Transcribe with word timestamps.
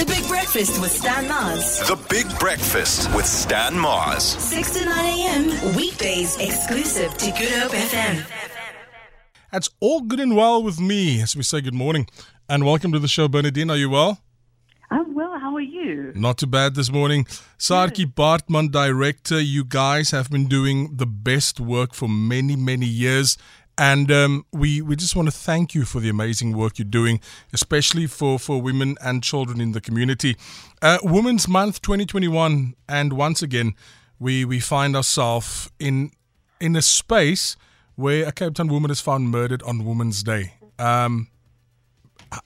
The 0.00 0.06
Big 0.06 0.26
Breakfast 0.28 0.80
with 0.80 0.90
Stan 0.90 1.28
Mars. 1.28 1.80
The 1.86 1.96
Big 2.08 2.26
Breakfast 2.38 3.14
with 3.14 3.26
Stan 3.26 3.78
Mars. 3.78 4.22
6 4.24 4.70
to 4.78 4.86
9 4.86 4.98
a.m. 4.98 5.76
Weekdays 5.76 6.38
exclusive 6.38 7.14
to 7.18 7.26
Good 7.32 7.50
Hope 7.50 7.72
FM. 7.72 8.24
That's 9.52 9.68
all 9.78 10.00
good 10.00 10.18
and 10.18 10.34
well 10.34 10.62
with 10.62 10.80
me 10.80 11.20
as 11.20 11.36
we 11.36 11.42
say 11.42 11.60
good 11.60 11.74
morning 11.74 12.06
and 12.48 12.64
welcome 12.64 12.92
to 12.92 12.98
the 12.98 13.08
show, 13.08 13.28
Bernadine. 13.28 13.70
Are 13.70 13.76
you 13.76 13.90
well? 13.90 14.22
I'm 14.90 15.14
well. 15.14 15.38
How 15.38 15.54
are 15.56 15.60
you? 15.60 16.12
Not 16.14 16.38
too 16.38 16.46
bad 16.46 16.76
this 16.76 16.90
morning. 16.90 17.26
Saartjie 17.58 18.10
Baartman, 18.10 18.70
director, 18.72 19.38
you 19.38 19.64
guys 19.64 20.12
have 20.12 20.30
been 20.30 20.46
doing 20.46 20.96
the 20.96 21.06
best 21.06 21.60
work 21.60 21.92
for 21.92 22.08
many, 22.08 22.56
many 22.56 22.86
years. 22.86 23.36
And 23.80 24.12
um, 24.12 24.44
we, 24.52 24.82
we 24.82 24.94
just 24.94 25.16
want 25.16 25.28
to 25.28 25.32
thank 25.32 25.74
you 25.74 25.86
for 25.86 26.00
the 26.00 26.10
amazing 26.10 26.54
work 26.54 26.78
you're 26.78 26.84
doing, 26.84 27.18
especially 27.54 28.06
for, 28.06 28.38
for 28.38 28.60
women 28.60 28.98
and 29.02 29.22
children 29.22 29.58
in 29.58 29.72
the 29.72 29.80
community. 29.80 30.36
Uh, 30.82 30.98
Women's 31.02 31.48
Month 31.48 31.80
2021, 31.80 32.74
and 32.90 33.12
once 33.14 33.40
again, 33.40 33.72
we, 34.18 34.44
we 34.44 34.60
find 34.60 34.94
ourselves 34.94 35.70
in, 35.78 36.10
in 36.60 36.76
a 36.76 36.82
space 36.82 37.56
where 37.94 38.28
a 38.28 38.32
Cape 38.32 38.52
Town 38.52 38.68
woman 38.68 38.90
is 38.90 39.00
found 39.00 39.30
murdered 39.30 39.62
on 39.62 39.82
Women's 39.86 40.22
Day. 40.22 40.56
Um, 40.78 41.28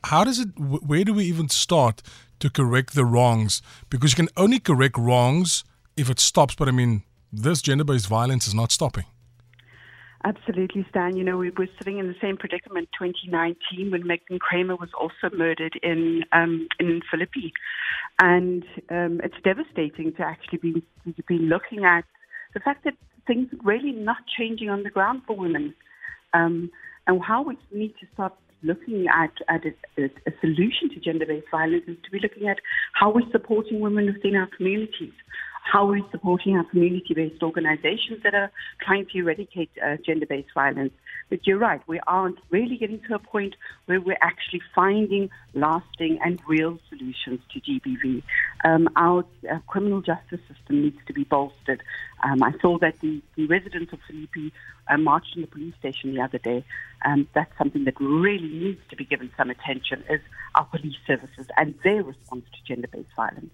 how 0.04 0.22
does 0.22 0.38
it, 0.38 0.56
where 0.56 1.02
do 1.02 1.14
we 1.14 1.24
even 1.24 1.48
start 1.48 2.00
to 2.38 2.48
correct 2.48 2.94
the 2.94 3.04
wrongs? 3.04 3.60
Because 3.90 4.12
you 4.12 4.24
can 4.24 4.32
only 4.36 4.60
correct 4.60 4.96
wrongs 4.96 5.64
if 5.96 6.08
it 6.08 6.20
stops, 6.20 6.54
but 6.54 6.68
I 6.68 6.70
mean, 6.70 7.02
this 7.32 7.60
gender 7.60 7.82
based 7.82 8.06
violence 8.06 8.46
is 8.46 8.54
not 8.54 8.70
stopping. 8.70 9.06
Absolutely, 10.24 10.86
Stan. 10.88 11.16
You 11.16 11.24
know, 11.24 11.36
we 11.36 11.50
were 11.50 11.68
sitting 11.76 11.98
in 11.98 12.08
the 12.08 12.14
same 12.20 12.38
predicament 12.38 12.88
2019 12.98 13.90
when 13.90 14.04
Meghan 14.04 14.40
Cremer 14.40 14.74
was 14.74 14.88
also 14.98 15.34
murdered 15.36 15.78
in 15.82 16.24
um, 16.32 16.66
in 16.80 17.02
Philippi, 17.10 17.52
and 18.18 18.64
um, 18.88 19.20
it's 19.22 19.36
devastating 19.44 20.14
to 20.14 20.22
actually 20.22 20.58
be 20.58 20.72
to 21.04 21.22
be 21.28 21.38
looking 21.38 21.84
at 21.84 22.04
the 22.54 22.60
fact 22.60 22.84
that 22.84 22.94
things 23.26 23.52
are 23.52 23.58
really 23.64 23.92
not 23.92 24.16
changing 24.38 24.70
on 24.70 24.82
the 24.82 24.88
ground 24.88 25.20
for 25.26 25.36
women, 25.36 25.74
um, 26.32 26.70
and 27.06 27.22
how 27.22 27.42
we 27.42 27.58
need 27.70 27.94
to 28.00 28.06
start 28.14 28.32
looking 28.62 29.06
at, 29.08 29.32
at 29.48 29.62
a, 29.66 30.04
a 30.04 30.32
solution 30.40 30.88
to 30.88 30.98
gender-based 30.98 31.46
violence 31.50 31.84
is 31.86 31.96
to 32.02 32.10
be 32.10 32.18
looking 32.18 32.48
at 32.48 32.58
how 32.94 33.12
we're 33.12 33.30
supporting 33.30 33.78
women 33.80 34.06
within 34.06 34.34
our 34.34 34.48
communities, 34.56 35.12
how 35.74 35.84
we're 35.84 36.08
supporting 36.12 36.56
our 36.56 36.62
community-based 36.62 37.42
organizations 37.42 38.22
that 38.22 38.32
are 38.32 38.52
trying 38.80 39.04
to 39.06 39.18
eradicate 39.18 39.68
uh, 39.84 39.96
gender-based 40.06 40.54
violence. 40.54 40.92
But 41.30 41.48
you're 41.48 41.58
right, 41.58 41.80
we 41.88 41.98
aren't 42.06 42.38
really 42.50 42.76
getting 42.76 43.00
to 43.08 43.16
a 43.16 43.18
point 43.18 43.56
where 43.86 44.00
we're 44.00 44.22
actually 44.22 44.62
finding 44.72 45.30
lasting 45.52 46.20
and 46.24 46.38
real 46.46 46.78
solutions 46.88 47.40
to 47.52 47.60
GBV. 47.60 48.22
Um, 48.64 48.88
our 48.94 49.24
uh, 49.50 49.58
criminal 49.66 50.00
justice 50.00 50.38
system 50.46 50.82
needs 50.82 50.98
to 51.08 51.12
be 51.12 51.24
bolstered. 51.24 51.82
Um, 52.22 52.40
I 52.44 52.52
saw 52.62 52.78
that 52.78 53.00
the, 53.00 53.20
the 53.34 53.48
residents 53.48 53.92
of 53.92 53.98
Philippi 54.06 54.52
uh, 54.86 54.96
marched 54.96 55.34
in 55.34 55.42
the 55.42 55.48
police 55.48 55.74
station 55.80 56.14
the 56.14 56.20
other 56.20 56.38
day. 56.38 56.64
Um, 57.04 57.26
that's 57.34 57.50
something 57.58 57.82
that 57.86 58.00
really 58.00 58.46
needs 58.46 58.80
to 58.90 58.96
be 58.96 59.04
given 59.04 59.28
some 59.36 59.50
attention 59.50 60.04
is 60.08 60.20
our 60.54 60.66
police 60.66 60.94
services 61.04 61.48
and 61.56 61.74
their 61.82 62.04
response 62.04 62.44
to 62.52 62.74
gender-based 62.74 63.10
violence 63.16 63.50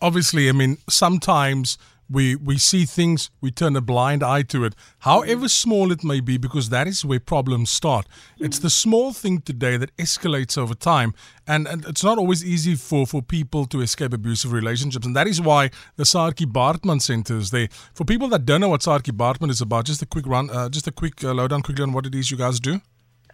obviously, 0.00 0.48
I 0.48 0.52
mean, 0.52 0.78
sometimes 0.88 1.78
we 2.10 2.34
we 2.34 2.58
see 2.58 2.84
things, 2.84 3.30
we 3.40 3.50
turn 3.50 3.76
a 3.76 3.80
blind 3.80 4.22
eye 4.22 4.42
to 4.42 4.64
it, 4.64 4.74
however 5.00 5.48
small 5.48 5.92
it 5.92 6.02
may 6.02 6.20
be, 6.20 6.36
because 6.36 6.68
that 6.70 6.88
is 6.88 7.04
where 7.04 7.20
problems 7.20 7.70
start. 7.70 8.06
It's 8.38 8.58
the 8.58 8.70
small 8.70 9.12
thing 9.12 9.40
today 9.42 9.76
that 9.76 9.96
escalates 9.96 10.58
over 10.58 10.74
time, 10.74 11.14
and, 11.46 11.68
and 11.68 11.84
it's 11.86 12.02
not 12.02 12.18
always 12.18 12.44
easy 12.44 12.74
for, 12.74 13.06
for 13.06 13.22
people 13.22 13.66
to 13.66 13.80
escape 13.80 14.12
abusive 14.12 14.52
relationships, 14.52 15.06
and 15.06 15.14
that 15.14 15.28
is 15.28 15.40
why 15.40 15.70
the 15.96 16.04
Saartjie 16.04 16.50
Baartman 16.50 17.00
Center 17.00 17.36
is 17.36 17.50
there. 17.50 17.68
For 17.94 18.04
people 18.04 18.28
that 18.28 18.44
don't 18.44 18.60
know 18.60 18.70
what 18.70 18.80
Saartjie 18.80 19.16
Baartman 19.16 19.50
is 19.50 19.60
about, 19.60 19.84
just 19.84 20.02
a 20.02 20.06
quick 20.06 20.26
run, 20.26 20.50
uh, 20.50 20.68
just 20.68 20.88
a 20.88 20.92
quick 20.92 21.22
uh, 21.22 21.32
lowdown 21.32 21.62
quickly 21.62 21.84
on 21.84 21.92
what 21.92 22.06
it 22.06 22.14
is 22.14 22.30
you 22.30 22.36
guys 22.36 22.58
do. 22.58 22.80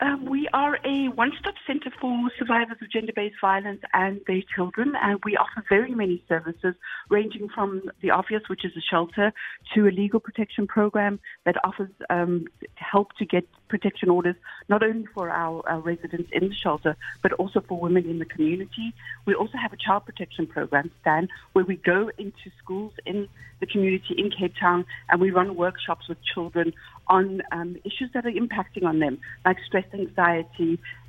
Um, 0.00 0.28
are 0.56 0.78
a 0.86 1.08
one-stop 1.08 1.54
center 1.66 1.90
for 2.00 2.30
survivors 2.38 2.78
of 2.80 2.90
gender-based 2.90 3.36
violence 3.42 3.82
and 3.92 4.22
their 4.26 4.40
children, 4.54 4.94
and 5.02 5.20
we 5.22 5.36
offer 5.36 5.62
very 5.68 5.94
many 5.94 6.24
services, 6.26 6.74
ranging 7.10 7.46
from 7.50 7.82
the 8.00 8.10
obvious, 8.10 8.42
which 8.48 8.64
is 8.64 8.72
a 8.74 8.80
shelter, 8.80 9.34
to 9.74 9.86
a 9.86 9.90
legal 9.90 10.18
protection 10.18 10.66
program 10.66 11.20
that 11.44 11.62
offers 11.62 11.90
um, 12.08 12.46
help 12.76 13.12
to 13.18 13.26
get 13.26 13.46
protection 13.68 14.08
orders 14.08 14.36
not 14.70 14.82
only 14.82 15.06
for 15.12 15.28
our, 15.28 15.62
our, 15.68 15.80
residents 15.80 16.30
in 16.32 16.48
the 16.48 16.54
shelter, 16.54 16.96
but 17.22 17.34
also 17.34 17.60
for 17.60 17.78
women 17.78 18.08
in 18.08 18.18
the 18.18 18.24
community. 18.24 18.94
We 19.26 19.34
also 19.34 19.58
have 19.58 19.74
a 19.74 19.76
child 19.76 20.06
protection 20.06 20.46
program, 20.46 20.90
Stan, 21.02 21.28
where 21.52 21.66
we 21.66 21.76
go 21.76 22.10
into 22.16 22.50
schools 22.62 22.94
in 23.04 23.28
the 23.60 23.66
community 23.66 24.14
in 24.16 24.30
Cape 24.30 24.54
Town 24.58 24.84
and 25.10 25.20
we 25.20 25.30
run 25.30 25.56
workshops 25.56 26.08
with 26.08 26.18
children 26.22 26.72
on 27.08 27.42
um, 27.52 27.76
issues 27.84 28.10
that 28.14 28.26
are 28.26 28.32
impacting 28.32 28.84
on 28.84 28.98
them, 28.98 29.18
like 29.44 29.58
stress, 29.66 29.84
anxiety, 29.92 30.45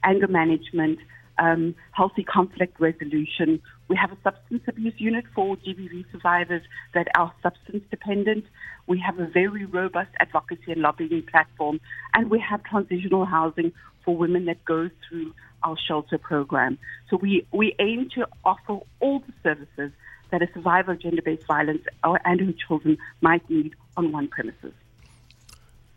anger 0.03 0.27
management, 0.27 0.99
um, 1.37 1.75
healthy 1.91 2.23
conflict 2.23 2.79
resolution. 2.79 3.61
We 3.87 3.95
have 3.95 4.11
a 4.11 4.17
substance 4.23 4.63
abuse 4.67 4.95
unit 4.97 5.25
for 5.35 5.55
GBV 5.57 6.05
survivors 6.11 6.63
that 6.93 7.07
are 7.15 7.33
substance 7.41 7.83
dependent. 7.89 8.45
We 8.87 8.99
have 8.99 9.19
a 9.19 9.27
very 9.27 9.65
robust 9.65 10.09
advocacy 10.19 10.71
and 10.71 10.81
lobbying 10.81 11.23
platform, 11.23 11.79
and 12.13 12.29
we 12.29 12.39
have 12.39 12.63
transitional 12.63 13.25
housing 13.25 13.71
for 14.03 14.15
women 14.15 14.45
that 14.45 14.63
go 14.65 14.89
through 15.07 15.33
our 15.63 15.77
shelter 15.87 16.17
program. 16.17 16.77
So 17.09 17.17
we, 17.17 17.45
we 17.51 17.75
aim 17.79 18.09
to 18.15 18.27
offer 18.45 18.79
all 18.99 19.19
the 19.19 19.33
services 19.43 19.91
that 20.31 20.41
a 20.41 20.47
survivor 20.53 20.93
of 20.93 21.01
gender-based 21.01 21.47
violence 21.47 21.83
or, 22.03 22.19
and 22.25 22.39
her 22.39 22.53
children 22.67 22.97
might 23.21 23.47
need 23.49 23.75
on 23.95 24.11
one 24.11 24.27
premises. 24.27 24.73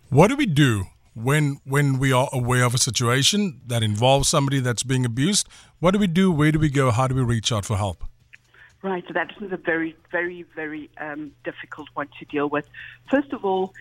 What 0.09 0.29
do 0.29 0.37
we 0.37 0.47
do 0.47 0.85
when 1.15 1.61
when 1.65 1.99
we 1.99 2.13
are 2.13 2.29
aware 2.33 2.65
of 2.65 2.75
a 2.75 2.79
situation 2.79 3.61
that 3.67 3.83
involves 3.83 4.29
somebody 4.29 4.61
that's 4.61 4.83
being 4.83 5.05
abused? 5.05 5.49
What 5.79 5.93
do 5.93 5.99
we 5.99 6.07
do? 6.07 6.31
Where 6.31 6.53
do 6.53 6.59
we 6.59 6.71
go? 6.71 6.91
How 6.91 7.07
do 7.09 7.15
we 7.15 7.23
reach 7.23 7.53
out 7.53 7.65
for 7.65 7.77
help? 7.77 8.05
Right, 8.83 9.05
so 9.07 9.13
that 9.13 9.31
is 9.43 9.53
a 9.53 9.59
very, 9.59 9.95
very, 10.11 10.47
very 10.55 10.89
um, 10.99 11.33
difficult 11.45 11.89
one 11.93 12.09
to 12.19 12.25
deal 12.25 12.49
with. 12.49 12.65
First 13.11 13.31
of 13.35 13.45
all, 13.45 13.75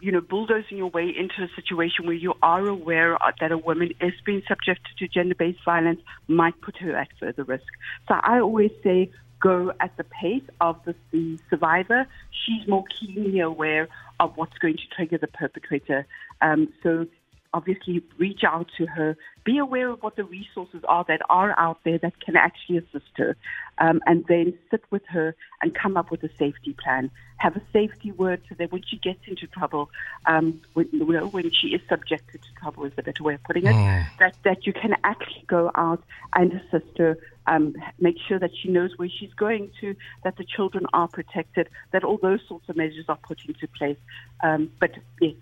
you 0.00 0.12
know, 0.12 0.20
bulldozing 0.20 0.76
your 0.76 0.90
way 0.90 1.08
into 1.08 1.42
a 1.42 1.48
situation 1.56 2.04
where 2.04 2.14
you 2.14 2.34
are 2.42 2.66
aware 2.66 3.16
that 3.40 3.52
a 3.52 3.56
woman 3.56 3.92
is 4.02 4.12
being 4.26 4.42
subjected 4.46 4.98
to 4.98 5.08
gender-based 5.08 5.64
violence 5.64 6.00
might 6.28 6.60
put 6.60 6.76
her 6.76 6.94
at 6.94 7.08
further 7.18 7.42
risk. 7.44 7.64
So 8.06 8.20
I 8.22 8.40
always 8.40 8.70
say 8.82 9.10
go 9.40 9.72
at 9.80 9.96
the 9.96 10.04
pace 10.04 10.42
of 10.60 10.78
the, 10.84 10.94
the 11.10 11.38
survivor. 11.48 12.06
She's 12.30 12.68
more 12.68 12.84
keenly 12.98 13.40
aware 13.40 13.88
of 14.20 14.32
what's 14.36 14.56
going 14.58 14.76
to 14.76 14.86
trigger 14.94 15.18
the 15.18 15.26
perpetrator. 15.26 16.06
Um, 16.40 16.72
so 16.82 17.06
obviously 17.54 18.02
reach 18.18 18.42
out 18.44 18.68
to 18.76 18.84
her, 18.86 19.16
be 19.44 19.58
aware 19.58 19.88
of 19.88 20.02
what 20.02 20.16
the 20.16 20.24
resources 20.24 20.82
are 20.88 21.04
that 21.08 21.20
are 21.30 21.54
out 21.58 21.78
there 21.84 21.98
that 21.98 22.20
can 22.20 22.36
actually 22.36 22.78
assist 22.78 23.12
her, 23.16 23.36
um, 23.78 24.00
and 24.06 24.24
then 24.26 24.52
sit 24.70 24.82
with 24.90 25.06
her 25.06 25.34
and 25.62 25.74
come 25.74 25.96
up 25.96 26.10
with 26.10 26.22
a 26.24 26.30
safety 26.36 26.74
plan. 26.82 27.10
Have 27.38 27.56
a 27.56 27.62
safety 27.72 28.10
word 28.12 28.40
so 28.48 28.54
that 28.58 28.72
when 28.72 28.82
she 28.88 28.96
gets 28.96 29.20
into 29.26 29.46
trouble, 29.46 29.90
um, 30.26 30.60
when, 30.74 30.88
you 30.92 31.04
know, 31.04 31.28
when 31.28 31.50
she 31.50 31.68
is 31.68 31.80
subjected 31.88 32.42
to 32.42 32.48
trouble 32.60 32.84
is 32.84 32.92
a 32.96 33.02
better 33.02 33.22
way 33.22 33.34
of 33.34 33.42
putting 33.44 33.66
it, 33.66 33.74
mm. 33.74 34.06
that, 34.18 34.34
that 34.44 34.66
you 34.66 34.72
can 34.72 34.94
actually 35.04 35.44
go 35.46 35.70
out 35.74 36.02
and 36.34 36.52
assist 36.52 36.98
her, 36.98 37.18
um, 37.46 37.74
make 38.00 38.16
sure 38.26 38.38
that 38.38 38.50
she 38.60 38.68
knows 38.68 38.96
where 38.96 39.08
she's 39.08 39.34
going 39.34 39.70
to, 39.80 39.94
that 40.24 40.36
the 40.36 40.44
children 40.44 40.86
are 40.92 41.08
protected, 41.08 41.68
that 41.92 42.02
all 42.02 42.18
those 42.18 42.40
sorts 42.48 42.68
of 42.68 42.76
measures 42.76 43.04
are 43.08 43.18
put 43.28 43.38
into 43.46 43.68
place. 43.68 43.98
Um, 44.42 44.70
but 44.80 44.92
yes, 45.20 45.34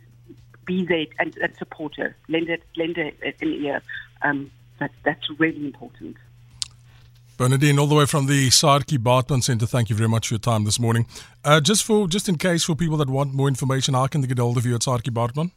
be 0.66 0.84
there 0.84 1.06
and, 1.18 1.36
and 1.38 1.54
support 1.56 1.96
her, 1.96 2.14
lend, 2.28 2.48
it, 2.48 2.62
lend 2.76 2.96
her 2.96 3.10
an 3.22 3.34
ear. 3.42 3.82
Um, 4.22 4.50
that, 4.78 4.92
that's 5.04 5.28
really 5.38 5.64
important. 5.64 6.16
Bernadine, 7.38 7.78
all 7.78 7.86
the 7.86 7.94
way 7.94 8.06
from 8.06 8.26
the 8.26 8.50
Saartjie 8.50 8.98
Baartman 8.98 9.42
Center, 9.42 9.66
thank 9.66 9.90
you 9.90 9.96
very 9.96 10.08
much 10.08 10.28
for 10.28 10.34
your 10.34 10.40
time 10.40 10.64
this 10.64 10.78
morning. 10.78 11.06
Uh, 11.44 11.60
just 11.60 11.82
for 11.82 12.06
just 12.06 12.28
in 12.28 12.37
case 12.37 12.62
for 12.62 12.76
people 12.76 12.96
that 12.98 13.08
want 13.08 13.34
more 13.34 13.48
information, 13.48 13.94
how 13.94 14.06
can 14.06 14.20
they 14.20 14.28
get 14.28 14.38
hold 14.38 14.58
of 14.58 14.66
you 14.66 14.75
at 14.75 14.82
Saartjie 14.82 15.10
Baartman? 15.10 15.50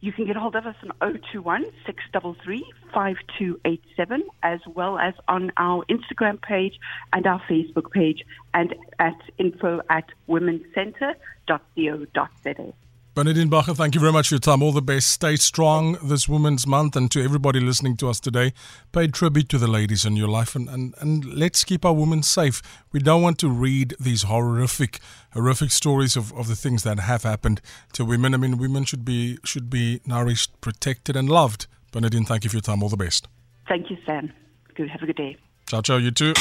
You 0.00 0.12
can 0.12 0.26
get 0.26 0.36
hold 0.36 0.54
of 0.54 0.66
us 0.66 0.76
on 0.82 0.90
021 1.00 1.64
633 1.86 2.70
5287, 2.92 4.24
as 4.42 4.60
well 4.74 4.98
as 4.98 5.14
on 5.26 5.50
our 5.56 5.86
Instagram 5.86 6.38
page 6.40 6.78
and 7.12 7.26
our 7.26 7.40
Facebook 7.50 7.90
page, 7.90 8.22
and 8.52 8.74
at 8.98 9.18
info 9.38 9.80
at 9.88 10.04
womencenter.co.za. 10.28 12.74
Bernadine 13.16 13.48
Bachar, 13.48 13.74
thank 13.74 13.94
you 13.94 14.00
very 14.02 14.12
much 14.12 14.28
for 14.28 14.34
your 14.34 14.40
time. 14.40 14.62
All 14.62 14.72
the 14.72 14.82
best. 14.82 15.08
Stay 15.10 15.36
strong 15.36 15.96
this 16.06 16.28
Women's 16.28 16.66
Month. 16.66 16.96
And 16.96 17.10
to 17.12 17.24
everybody 17.24 17.60
listening 17.60 17.96
to 17.96 18.10
us 18.10 18.20
today, 18.20 18.52
pay 18.92 19.06
tribute 19.06 19.48
to 19.48 19.56
the 19.56 19.66
ladies 19.66 20.04
in 20.04 20.16
your 20.16 20.28
life 20.28 20.54
and, 20.54 20.68
and, 20.68 20.94
and 21.00 21.24
let's 21.24 21.64
keep 21.64 21.86
our 21.86 21.94
women 21.94 22.22
safe. 22.22 22.60
We 22.92 23.00
don't 23.00 23.22
want 23.22 23.38
to 23.38 23.48
read 23.48 23.94
these 23.98 24.24
horrific, 24.24 25.00
horrific 25.32 25.70
stories 25.70 26.14
of, 26.14 26.30
of 26.34 26.46
the 26.46 26.54
things 26.54 26.82
that 26.82 26.98
have 26.98 27.22
happened 27.22 27.62
to 27.94 28.04
women. 28.04 28.34
I 28.34 28.36
mean, 28.36 28.58
women 28.58 28.84
should 28.84 29.02
be, 29.02 29.38
should 29.44 29.70
be 29.70 30.02
nourished, 30.04 30.60
protected, 30.60 31.16
and 31.16 31.30
loved. 31.30 31.68
Bernadine, 31.92 32.26
thank 32.26 32.44
you 32.44 32.50
for 32.50 32.56
your 32.56 32.60
time. 32.60 32.82
All 32.82 32.90
the 32.90 32.98
best. 32.98 33.28
Thank 33.66 33.88
you, 33.88 33.96
Sam. 34.04 34.30
Good. 34.74 34.90
Have 34.90 35.00
a 35.00 35.06
good 35.06 35.16
day. 35.16 35.38
Ciao, 35.66 35.80
ciao, 35.80 35.96
you 35.96 36.10
too. 36.10 36.34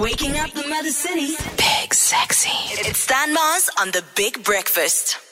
Waking 0.00 0.36
up 0.38 0.52
the 0.52 0.64
Mother 0.68 0.92
City. 0.92 1.34
Big 1.56 1.92
sexy. 1.92 2.50
It's 2.88 3.00
Stan 3.00 3.34
Mars 3.34 3.68
on 3.80 3.90
the 3.90 4.04
Big 4.14 4.44
Breakfast. 4.44 5.27